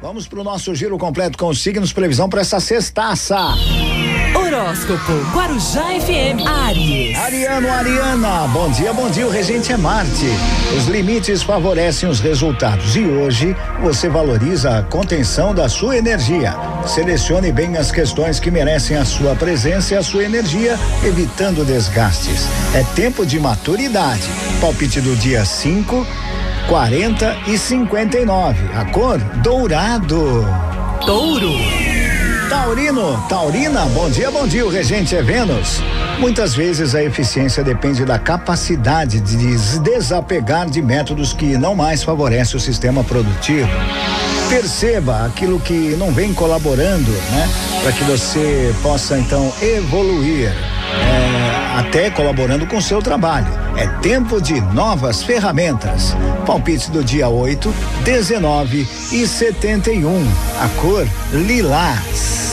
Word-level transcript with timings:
Vamos 0.00 0.26
para 0.26 0.40
o 0.40 0.44
nosso 0.44 0.74
giro 0.74 0.96
completo 0.96 1.36
com 1.36 1.48
os 1.48 1.62
signos, 1.62 1.92
previsão 1.92 2.26
para 2.26 2.40
essa 2.40 2.58
sextaça. 2.58 3.36
Horóscopo 4.34 5.12
Guarujá 5.34 5.84
FM 6.00 6.46
Aries. 6.46 7.18
Ariano, 7.18 7.70
Ariana, 7.70 8.48
bom 8.48 8.70
dia, 8.70 8.94
bom 8.94 9.10
dia. 9.10 9.26
O 9.26 9.30
regente 9.30 9.72
é 9.72 9.76
Marte. 9.76 10.26
Os 10.74 10.86
limites 10.86 11.42
favorecem 11.42 12.08
os 12.08 12.18
resultados 12.18 12.96
e 12.96 13.04
hoje 13.04 13.54
você 13.82 14.08
valoriza 14.08 14.78
a 14.78 14.82
contenção 14.82 15.54
da 15.54 15.68
sua 15.68 15.98
energia. 15.98 16.54
Selecione 16.86 17.52
bem 17.52 17.76
as 17.76 17.92
questões 17.92 18.40
que 18.40 18.50
merecem 18.50 18.96
a 18.96 19.04
sua 19.04 19.36
presença 19.36 19.92
e 19.92 19.96
a 19.98 20.02
sua 20.02 20.24
energia, 20.24 20.78
evitando 21.04 21.62
desgastes. 21.62 22.46
É 22.74 22.82
tempo 22.94 23.26
de 23.26 23.38
maturidade. 23.38 24.26
Palpite 24.62 25.00
do 25.02 25.14
dia 25.14 25.44
5, 25.44 26.06
40 26.68 27.36
e 27.46 27.58
59. 27.58 28.58
A 28.74 28.84
cor 28.86 29.18
dourado. 29.42 30.46
Touro. 31.04 31.52
Taurino, 32.50 33.24
Taurina, 33.28 33.84
bom 33.86 34.10
dia, 34.10 34.28
bom 34.28 34.46
dia. 34.46 34.66
O 34.66 34.68
regente 34.68 35.14
é 35.14 35.22
Vênus. 35.22 35.80
Muitas 36.18 36.52
vezes 36.52 36.96
a 36.96 37.02
eficiência 37.02 37.62
depende 37.62 38.04
da 38.04 38.18
capacidade 38.18 39.20
de 39.20 39.56
se 39.56 39.78
desapegar 39.78 40.68
de 40.68 40.82
métodos 40.82 41.32
que 41.32 41.56
não 41.56 41.76
mais 41.76 42.02
favorecem 42.02 42.56
o 42.56 42.60
sistema 42.60 43.04
produtivo. 43.04 43.70
Perceba 44.48 45.24
aquilo 45.26 45.60
que 45.60 45.94
não 45.96 46.12
vem 46.12 46.34
colaborando, 46.34 47.12
né? 47.30 47.48
Para 47.82 47.92
que 47.92 48.02
você 48.02 48.74
possa 48.82 49.16
então 49.16 49.52
evoluir, 49.62 50.48
é, 50.48 51.78
até 51.78 52.10
colaborando 52.10 52.66
com 52.66 52.78
o 52.78 52.82
seu 52.82 53.00
trabalho. 53.00 53.59
É 53.76 53.86
tempo 54.00 54.40
de 54.40 54.60
novas 54.72 55.22
ferramentas. 55.22 56.16
Palpite 56.46 56.90
do 56.90 57.02
dia 57.04 57.28
8, 57.28 57.72
19 58.04 58.88
e 59.12 59.26
71. 59.26 60.10
A 60.60 60.68
cor 60.80 61.06
lilás. 61.32 62.49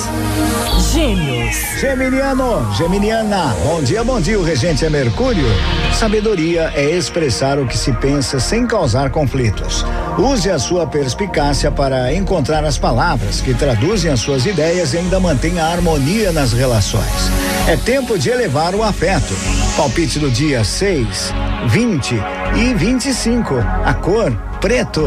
Gêmeos. 0.94 1.56
Geminiano, 1.80 2.74
Geminiana, 2.76 3.56
bom 3.64 3.82
dia, 3.82 4.04
bom 4.04 4.20
dia. 4.22 4.40
O 4.40 4.44
regente 4.44 4.86
é 4.86 4.90
Mercúrio. 4.90 5.48
Sabedoria 5.94 6.72
é 6.76 6.90
expressar 6.90 7.60
o 7.60 7.68
que 7.68 7.78
se 7.78 7.92
pensa 7.94 8.40
sem 8.40 8.66
causar 8.66 9.10
conflitos. 9.10 9.86
Use 10.18 10.50
a 10.50 10.58
sua 10.58 10.88
perspicácia 10.88 11.72
para 11.72 12.14
encontrar 12.14 12.64
as 12.64 12.78
palavras 12.78 13.42
que 13.42 13.54
traduzem 13.54 14.12
as 14.12 14.20
suas 14.20 14.46
ideias 14.46 14.94
e 14.94 14.98
ainda 14.98 15.20
mantenha 15.20 15.66
a 15.66 15.72
harmonia 15.72 16.32
nas 16.32 16.54
relações. 16.54 17.32
É 17.68 17.76
tempo 17.76 18.18
de 18.18 18.30
elevar 18.30 18.74
o 18.74 18.84
afeto. 18.84 19.34
Palpite 19.76 20.20
do 20.20 20.32
dia 20.32 20.64
6, 20.64 21.34
20 21.68 22.16
e 22.56 22.74
25. 22.74 23.56
A 23.84 23.94
cor 23.94 24.32
preto. 24.62 25.04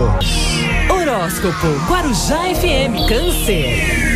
Horóscopo 0.88 1.66
Guarujá 1.88 2.42
FM 2.55 3.08
Câncer. 3.08 4.09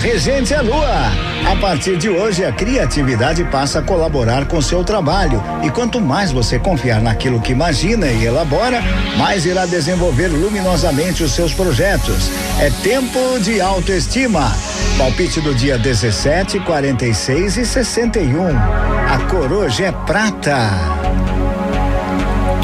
Regente 0.00 0.54
é 0.54 0.62
Lua. 0.62 1.12
A 1.46 1.56
partir 1.56 1.98
de 1.98 2.08
hoje, 2.08 2.42
a 2.42 2.50
criatividade 2.50 3.44
passa 3.44 3.80
a 3.80 3.82
colaborar 3.82 4.46
com 4.46 4.60
seu 4.62 4.82
trabalho. 4.82 5.42
E 5.62 5.68
quanto 5.68 6.00
mais 6.00 6.32
você 6.32 6.58
confiar 6.58 7.02
naquilo 7.02 7.38
que 7.38 7.52
imagina 7.52 8.06
e 8.06 8.24
elabora, 8.24 8.80
mais 9.18 9.44
irá 9.44 9.66
desenvolver 9.66 10.28
luminosamente 10.28 11.22
os 11.22 11.32
seus 11.32 11.52
projetos. 11.52 12.30
É 12.58 12.70
tempo 12.82 13.38
de 13.40 13.60
autoestima. 13.60 14.50
Palpite 14.96 15.38
do 15.42 15.54
dia 15.54 15.76
17, 15.78 16.60
46 16.60 17.58
e 17.58 17.66
61. 17.66 18.56
A 18.56 19.18
cor 19.28 19.52
hoje 19.52 19.84
é 19.84 19.92
prata. 19.92 20.70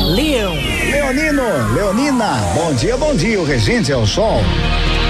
Leão. 0.01 0.55
Leonino, 0.91 1.75
Leonina, 1.75 2.41
bom 2.55 2.73
dia, 2.73 2.97
bom 2.97 3.15
dia. 3.15 3.39
O 3.39 3.45
regente 3.45 3.93
é 3.93 3.97
o 3.97 4.07
sol. 4.07 4.41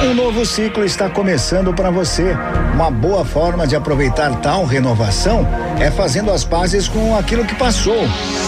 Um 0.05 0.15
novo 0.15 0.45
ciclo 0.45 0.85
está 0.85 1.09
começando 1.09 1.73
para 1.73 1.91
você. 1.91 2.37
Uma 2.75 2.91
boa 2.91 3.25
forma 3.25 3.67
de 3.67 3.75
aproveitar 3.75 4.35
tal 4.41 4.65
renovação 4.65 5.47
é 5.81 5.91
fazendo 5.91 6.31
as 6.31 6.45
pazes 6.45 6.87
com 6.87 7.17
aquilo 7.17 7.45
que 7.47 7.55
passou. 7.55 8.05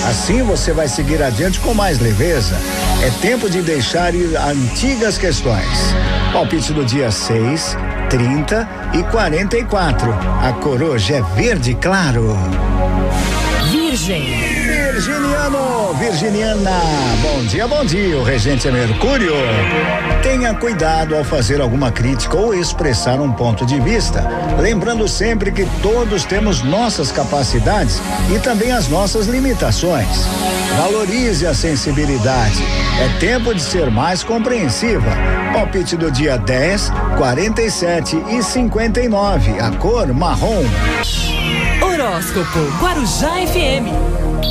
Assim 0.07 0.43
você 0.43 0.73
vai 0.73 0.89
seguir 0.89 1.23
adiante 1.23 1.59
com 1.61 1.73
mais 1.73 1.99
leveza. 1.99 2.55
É 3.03 3.11
tempo 3.23 3.49
de 3.49 3.63
deixar 3.63 4.15
ir 4.15 4.37
antigas 4.37 5.17
questões. 5.17 5.95
Palpite 6.33 6.73
do 6.73 6.85
dia 6.85 7.11
6, 7.11 7.77
30 8.11 8.69
e 8.95 9.03
44. 9.05 10.13
A 10.43 10.53
cor 10.53 10.83
hoje 10.83 11.15
é 11.15 11.23
verde 11.35 11.75
claro. 11.75 12.37
Virgem. 13.71 14.68
Virginiano, 14.99 15.95
Virginiana, 15.95 16.81
bom 17.23 17.45
dia, 17.45 17.69
bom 17.69 17.85
dia. 17.85 18.19
O 18.19 18.25
regente 18.25 18.67
é 18.67 18.73
Mercúrio. 18.73 19.33
Tenha 20.25 20.53
cuidado 20.55 21.15
ao 21.15 21.23
fazer 21.23 21.61
alguma 21.61 21.93
crítica 21.93 22.37
ou 22.37 22.53
expressar 22.53 23.21
um 23.21 23.33
ponto 23.33 23.65
de 23.65 23.79
vista, 23.79 24.27
lembrando 24.59 25.07
sempre 25.07 25.53
que 25.53 25.65
todos 25.81 26.25
temos 26.25 26.65
nossas 26.65 27.13
capacidades 27.13 28.03
e 28.35 28.41
também 28.41 28.73
as 28.73 28.89
nossas 28.89 29.29
limitações. 29.29 30.27
Valorize 30.77 31.47
a 31.47 31.55
sensibilidade. 31.55 32.61
É 33.01 33.21
tempo 33.21 33.55
de 33.55 33.63
ser 33.63 33.93
mais 33.93 34.25
compreensiva. 34.25 35.13
Palpite 35.53 35.97
do 35.97 36.11
dia 36.11 36.37
10, 36.37 36.91
47 37.17 38.17
e 38.31 38.43
59. 38.43 39.61
A 39.61 39.71
cor 39.77 40.13
marrom. 40.13 40.65
Horóscopo 41.81 42.59
Guarujá 42.81 43.31
FM. 43.47 44.08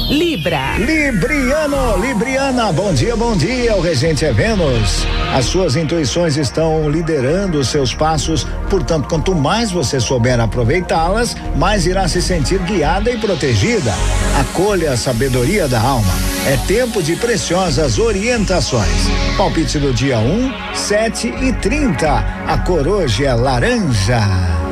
Libra. 0.09 0.77
Libriano, 0.77 1.97
Libriana, 1.97 2.71
bom 2.71 2.93
dia, 2.93 3.15
bom 3.15 3.35
dia. 3.35 3.75
O 3.75 3.81
regente 3.81 4.25
é 4.25 4.33
Vênus. 4.33 5.05
As 5.33 5.45
suas 5.45 5.75
intuições 5.75 6.37
estão 6.37 6.89
liderando 6.89 7.59
os 7.59 7.69
seus 7.69 7.93
passos, 7.93 8.45
portanto, 8.69 9.07
quanto 9.07 9.35
mais 9.35 9.71
você 9.71 9.99
souber 9.99 10.39
aproveitá-las, 10.39 11.35
mais 11.55 11.85
irá 11.85 12.07
se 12.07 12.21
sentir 12.21 12.59
guiada 12.59 13.11
e 13.11 13.17
protegida. 13.17 13.93
Acolha 14.39 14.91
a 14.91 14.97
sabedoria 14.97 15.67
da 15.67 15.79
alma. 15.79 16.13
É 16.45 16.57
tempo 16.67 17.01
de 17.01 17.15
preciosas 17.15 17.99
orientações. 17.99 19.07
Palpite 19.37 19.79
do 19.79 19.93
dia 19.93 20.19
1, 20.19 20.75
7 20.75 21.27
e 21.27 21.53
30. 21.53 22.09
A 22.47 22.57
cor 22.59 22.87
hoje 22.87 23.25
é 23.25 23.33
laranja. 23.33 24.66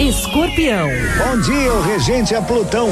Escorpião. 0.00 0.88
Bom 1.18 1.40
dia, 1.40 1.72
o 1.72 1.82
regente 1.82 2.34
é 2.34 2.40
Plutão. 2.40 2.88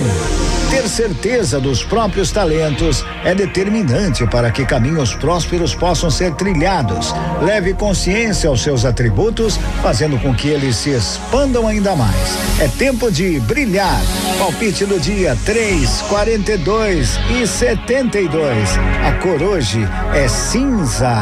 Ter 0.71 0.89
certeza 0.89 1.61
dos 1.61 1.83
próprios 1.83 2.31
talentos 2.31 3.05
é 3.25 3.35
determinante 3.35 4.27
para 4.27 4.51
que 4.51 4.65
caminhos 4.65 5.15
prósperos 5.15 5.75
possam 5.75 6.11
ser 6.11 6.35
trilhados. 6.35 7.15
Leve 7.43 7.75
consciência 7.75 8.49
aos 8.49 8.63
seus 8.63 8.85
atributos, 8.85 9.59
fazendo 9.83 10.19
com 10.19 10.35
que 10.35 10.49
eles 10.49 10.77
se 10.77 10.91
expandam 10.91 11.67
ainda 11.67 11.95
mais. 11.95 12.39
É 12.61 12.69
tempo 12.69 13.11
de 13.11 13.41
brilhar. 13.41 14.01
Palpite 14.39 14.85
do 14.85 14.99
dia 14.99 15.37
3, 15.45 16.03
42 16.09 17.19
e 17.41 17.47
72. 17.47 18.69
A 19.07 19.13
cor 19.21 19.43
hoje 19.43 19.81
é 20.15 20.29
cinza. 20.29 21.15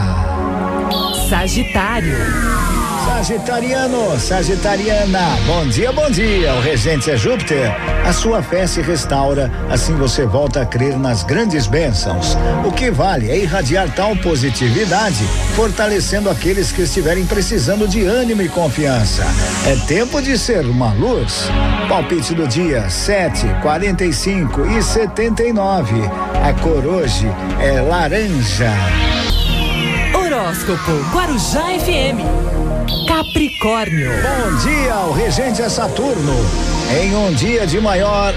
Sagitário. 1.28 2.57
Sagitariano, 3.18 4.16
Sagitariana, 4.16 5.36
bom 5.44 5.66
dia, 5.66 5.90
bom 5.90 6.08
dia. 6.08 6.54
O 6.54 6.60
regente 6.60 7.10
é 7.10 7.16
Júpiter. 7.16 7.68
A 8.06 8.12
sua 8.12 8.44
fé 8.44 8.64
se 8.64 8.80
restaura, 8.80 9.50
assim 9.68 9.96
você 9.96 10.24
volta 10.24 10.62
a 10.62 10.64
crer 10.64 10.96
nas 10.96 11.24
grandes 11.24 11.66
bênçãos. 11.66 12.38
O 12.64 12.70
que 12.70 12.92
vale 12.92 13.28
é 13.28 13.36
irradiar 13.36 13.92
tal 13.92 14.14
positividade, 14.18 15.24
fortalecendo 15.56 16.30
aqueles 16.30 16.70
que 16.70 16.82
estiverem 16.82 17.26
precisando 17.26 17.88
de 17.88 18.04
ânimo 18.04 18.40
e 18.40 18.48
confiança. 18.48 19.24
É 19.66 19.74
tempo 19.88 20.22
de 20.22 20.38
ser 20.38 20.64
uma 20.64 20.92
luz. 20.92 21.50
Palpite 21.88 22.36
do 22.36 22.46
dia 22.46 22.88
7, 22.88 23.48
45 23.62 24.64
e 24.64 24.80
79. 24.80 26.02
A 26.40 26.52
cor 26.62 26.86
hoje 26.86 27.26
é 27.60 27.80
laranja. 27.80 29.17
Horóscopo 30.48 30.92
Guarujá 31.12 31.60
FM. 31.78 32.24
Capricórnio. 33.06 34.10
Bom 34.10 34.56
dia, 34.56 34.96
o 35.00 35.12
regente 35.12 35.60
é 35.60 35.68
Saturno. 35.68 36.32
Em 36.90 37.14
um 37.14 37.34
dia 37.34 37.66
de 37.66 37.78
maior 37.78 38.32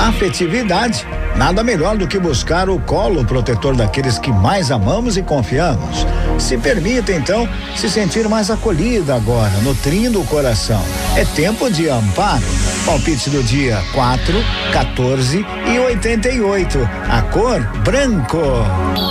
afetividade, 0.00 1.06
nada 1.36 1.62
melhor 1.62 1.96
do 1.96 2.08
que 2.08 2.18
buscar 2.18 2.68
o 2.68 2.80
colo 2.80 3.24
protetor 3.24 3.76
daqueles 3.76 4.18
que 4.18 4.32
mais 4.32 4.72
amamos 4.72 5.16
e 5.16 5.22
confiamos. 5.22 6.04
Se 6.36 6.58
permita, 6.58 7.12
então, 7.12 7.48
se 7.76 7.88
sentir 7.88 8.28
mais 8.28 8.50
acolhida 8.50 9.14
agora, 9.14 9.52
nutrindo 9.62 10.20
o 10.20 10.26
coração. 10.26 10.82
É 11.14 11.24
tempo 11.24 11.70
de 11.70 11.88
amparo. 11.88 12.42
Palpite 12.84 13.30
do 13.30 13.40
dia 13.40 13.80
4, 13.94 14.34
14 14.72 15.46
e 15.72 15.78
88. 15.78 16.90
A 17.08 17.22
cor 17.22 17.60
branco. 17.84 18.40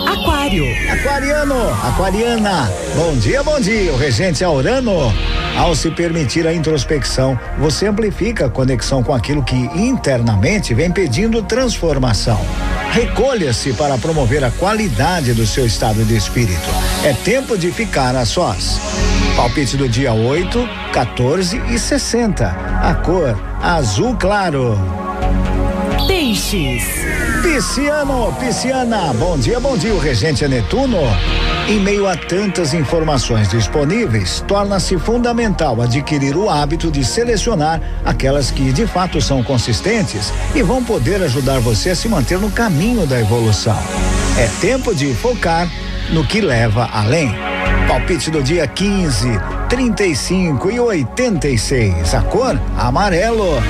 Aquário. 0.06 0.41
Aquário. 0.52 0.92
Aquariano, 0.92 1.70
aquariana, 1.82 2.72
bom 2.94 3.16
dia, 3.16 3.42
bom 3.42 3.58
dia. 3.58 3.94
O 3.94 3.96
regente 3.96 4.44
é 4.44 4.50
Urano. 4.50 5.14
Ao 5.58 5.74
se 5.74 5.90
permitir 5.92 6.46
a 6.46 6.54
introspecção, 6.54 7.40
você 7.58 7.88
amplifica 7.88 8.48
a 8.48 8.50
conexão 8.50 9.02
com 9.02 9.14
aquilo 9.14 9.44
que 9.44 9.56
internamente 9.56 10.74
vem 10.74 10.92
pedindo 10.92 11.42
transformação. 11.42 12.38
Recolha-se 12.92 13.72
para 13.74 13.98
promover 13.98 14.44
a 14.44 14.52
qualidade 14.52 15.34
do 15.34 15.48
seu 15.48 15.66
estado 15.66 16.04
de 16.04 16.18
espírito. 16.18 16.70
É 17.06 17.14
tempo 17.14 17.58
de 17.58 17.72
ficar 17.72 18.14
a 18.14 18.26
sós. 18.26 18.82
Palpite 19.38 19.78
do 19.78 19.88
dia 19.88 20.12
8, 20.12 20.68
14 20.92 21.62
e 21.70 21.80
60. 21.80 22.46
A 22.46 22.94
cor 22.96 23.42
azul 23.62 24.18
claro. 24.18 24.78
Peixes. 26.42 26.84
Pisciano, 27.44 28.34
pisciana, 28.40 29.14
bom 29.14 29.38
dia, 29.38 29.60
bom 29.60 29.78
dia, 29.78 29.94
o 29.94 30.00
regente 30.00 30.44
é 30.44 30.48
Netuno. 30.48 30.98
Em 31.68 31.80
meio 31.80 32.08
a 32.08 32.18
tantas 32.18 32.74
informações 32.74 33.50
disponíveis, 33.50 34.44
torna-se 34.48 34.98
fundamental 34.98 35.80
adquirir 35.80 36.36
o 36.36 36.50
hábito 36.50 36.90
de 36.90 37.06
selecionar 37.06 37.80
aquelas 38.04 38.50
que 38.50 38.74
de 38.74 38.88
fato 38.88 39.22
são 39.22 39.44
consistentes 39.44 40.34
e 40.56 40.64
vão 40.64 40.84
poder 40.84 41.22
ajudar 41.22 41.60
você 41.60 41.92
a 41.92 41.96
se 41.96 42.10
manter 42.10 42.40
no 42.40 42.50
caminho 42.50 43.06
da 43.06 43.20
evolução. 43.20 43.78
É 44.38 44.48
tempo 44.60 44.96
de 44.96 45.14
focar 45.14 45.70
no 46.10 46.26
que 46.26 46.42
leva 46.42 46.90
além. 46.92 47.36
Palpite 47.88 48.32
do 48.32 48.42
dia 48.42 48.66
15, 48.66 49.30
35 49.72 50.70
e 50.70 50.80
86. 50.82 52.14
A 52.14 52.22
cor 52.24 52.60
amarelo. 52.78 53.64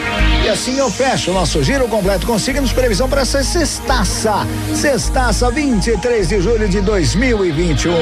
E 0.44 0.50
assim 0.50 0.75
eu 0.80 0.89
fecho 0.89 1.30
o 1.30 1.33
nosso 1.36 1.63
giro 1.63 1.88
completo. 1.88 2.25
Consiga-nos 2.25 2.74
previsão 2.74 3.07
para 3.07 3.21
essa 3.21 3.44
sextaça. 3.44 4.48
Sextaça, 4.74 5.51
23 5.51 6.27
de 6.27 6.42
julho 6.42 6.68
de 6.68 6.81
2021. 6.81 7.94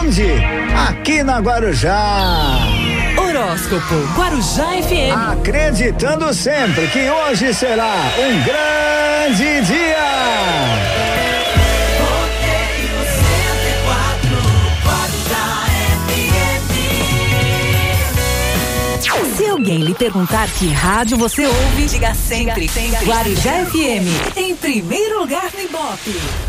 Onde? 0.00 0.26
Aqui 0.88 1.22
na 1.22 1.38
Guarujá. 1.38 2.60
Horóscopo 3.18 3.94
Guarujá 4.16 4.68
FM. 4.82 5.14
Acreditando 5.32 6.32
sempre 6.32 6.86
que 6.86 7.10
hoje 7.10 7.52
será 7.52 7.94
um 8.18 8.42
grande 8.42 9.66
dia. 9.66 10.97
Se 19.38 19.46
alguém 19.46 19.78
lhe 19.78 19.94
perguntar 19.94 20.50
que 20.50 20.66
rádio 20.66 21.16
você 21.16 21.46
ouve, 21.46 21.86
diga 21.86 22.12
sempre, 22.12 22.68
sempre. 22.68 23.06
Guarujá 23.06 23.64
FM, 23.66 24.36
em 24.36 24.56
primeiro 24.56 25.20
lugar 25.20 25.52
no 25.54 25.60
Ibope. 25.60 26.47